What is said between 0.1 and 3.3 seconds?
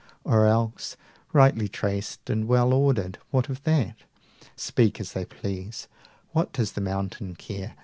or else, Rightly traced and well ordered;